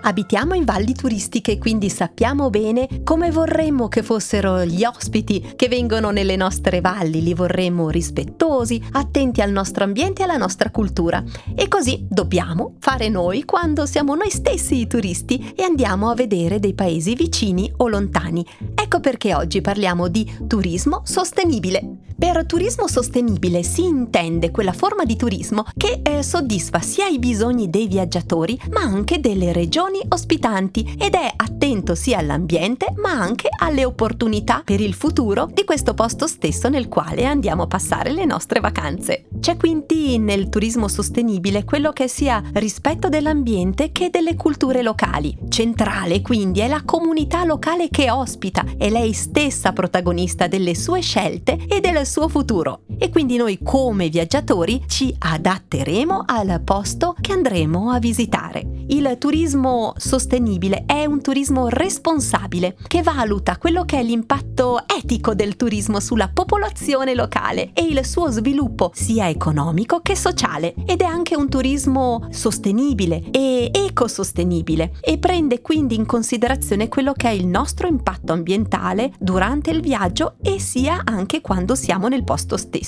[0.00, 6.10] Abitiamo in valli turistiche, quindi sappiamo bene come vorremmo che fossero gli ospiti che vengono
[6.10, 11.22] nelle nostre valli, li vorremmo rispettosi, attenti al nostro ambiente e alla nostra cultura.
[11.54, 16.60] E così dobbiamo fare noi quando siamo noi stessi i turisti e andiamo a vedere
[16.60, 18.46] dei paesi vicini o lontani.
[18.74, 22.06] Ecco perché oggi parliamo di turismo sostenibile.
[22.18, 27.70] Per turismo sostenibile si intende quella forma di turismo che eh, soddisfa sia i bisogni
[27.70, 33.84] dei viaggiatori ma anche delle regioni ospitanti ed è attento sia all'ambiente ma anche alle
[33.84, 38.60] opportunità per il futuro di questo posto stesso nel quale andiamo a passare le nostre
[38.60, 39.26] vacanze.
[39.40, 45.36] C'è quindi nel turismo sostenibile quello che sia rispetto dell'ambiente che delle culture locali.
[45.48, 51.58] Centrale quindi è la comunità locale che ospita, è lei stessa protagonista delle sue scelte
[51.68, 52.80] e del suo futuro.
[52.98, 58.78] E quindi noi come viaggiatori ci adatteremo al posto che andremo a visitare.
[58.88, 65.56] Il turismo sostenibile è un turismo responsabile che valuta quello che è l'impatto etico del
[65.56, 71.36] turismo sulla popolazione locale e il suo sviluppo sia economico che sociale ed è anche
[71.36, 77.86] un turismo sostenibile e ecosostenibile e prende quindi in considerazione quello che è il nostro
[77.86, 82.87] impatto ambientale durante il viaggio e sia anche quando siamo nel posto stesso.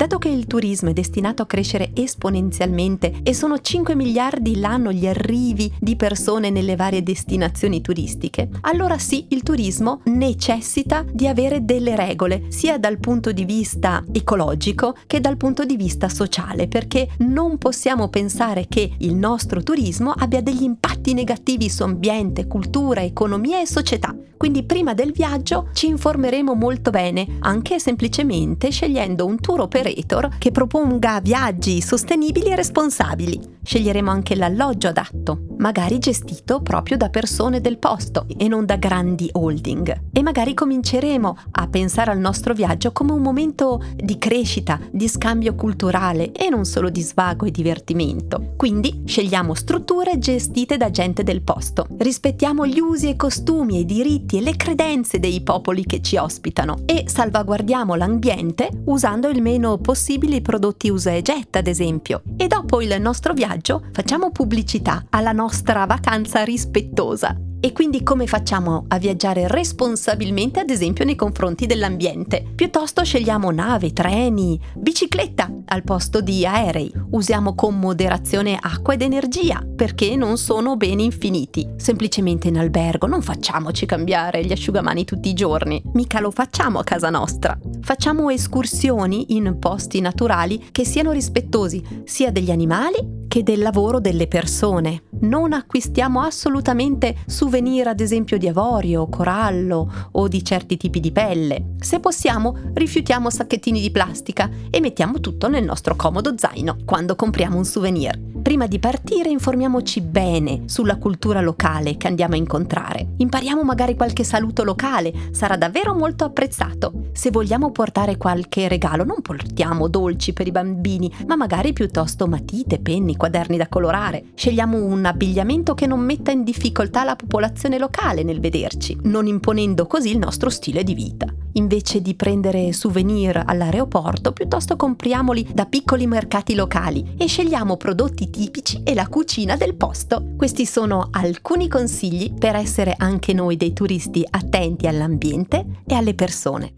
[0.00, 5.06] Dato che il turismo è destinato a crescere esponenzialmente e sono 5 miliardi l'anno gli
[5.06, 11.96] arrivi di persone nelle varie destinazioni turistiche, allora sì, il turismo necessita di avere delle
[11.96, 17.58] regole, sia dal punto di vista ecologico che dal punto di vista sociale, perché non
[17.58, 23.66] possiamo pensare che il nostro turismo abbia degli impatti negativi su ambiente, cultura, economia e
[23.66, 24.14] società.
[24.40, 30.50] Quindi prima del viaggio ci informeremo molto bene, anche semplicemente scegliendo un tour operator che
[30.50, 33.40] proponga viaggi sostenibili e responsabili.
[33.62, 39.28] Sceglieremo anche l'alloggio adatto, magari gestito proprio da persone del posto e non da grandi
[39.32, 40.08] holding.
[40.12, 45.54] E magari cominceremo a pensare al nostro viaggio come un momento di crescita, di scambio
[45.54, 48.54] culturale e non solo di svago e divertimento.
[48.56, 51.86] Quindi scegliamo strutture gestite da gente del posto.
[51.96, 56.78] Rispettiamo gli usi e costumi i diritti e le credenze dei popoli che ci ospitano
[56.86, 62.22] e salvaguardiamo l'ambiente usando il meno possibile i prodotti usa e getta, ad esempio.
[62.36, 68.84] E dopo il nostro viaggio facciamo pubblicità alla nostra vacanza rispettosa e quindi come facciamo
[68.86, 72.52] a viaggiare responsabilmente, ad esempio, nei confronti dell'ambiente?
[72.54, 76.90] Piuttosto scegliamo nave, treni, bicicletta al posto di aerei.
[77.10, 81.68] Usiamo con moderazione acqua ed energia, perché non sono beni infiniti.
[81.76, 86.84] Semplicemente in albergo non facciamoci cambiare gli asciugamani tutti i giorni, mica lo facciamo a
[86.84, 87.58] casa nostra.
[87.82, 94.26] Facciamo escursioni in posti naturali che siano rispettosi sia degli animali che del lavoro delle
[94.26, 95.02] persone.
[95.20, 101.74] Non acquistiamo assolutamente souvenir ad esempio di avorio, corallo o di certi tipi di pelle.
[101.78, 107.56] Se possiamo, rifiutiamo sacchettini di plastica e mettiamo tutto nel nostro comodo zaino quando compriamo
[107.56, 108.18] un souvenir.
[108.42, 113.10] Prima di partire informiamoci bene sulla cultura locale che andiamo a incontrare.
[113.18, 117.10] Impariamo magari qualche saluto locale, sarà davvero molto apprezzato.
[117.12, 122.80] Se vogliamo portare qualche regalo, non portiamo dolci per i bambini, ma magari piuttosto matite,
[122.80, 124.24] penni, quaderni da colorare.
[124.34, 129.86] Scegliamo un abbigliamento che non metta in difficoltà la popolazione locale nel vederci, non imponendo
[129.86, 131.26] così il nostro stile di vita.
[131.54, 138.82] Invece di prendere souvenir all'aeroporto, piuttosto compriamoli da piccoli mercati locali e scegliamo prodotti tipici
[138.84, 140.34] e la cucina del posto.
[140.36, 146.72] Questi sono alcuni consigli per essere anche noi dei turisti attenti all'ambiente e alle persone.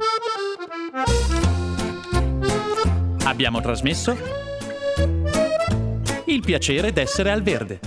[3.25, 4.17] Abbiamo trasmesso
[6.27, 7.81] Il piacere d'essere al verde.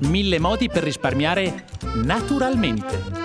[0.00, 1.64] Mille modi per risparmiare
[2.02, 3.24] naturalmente.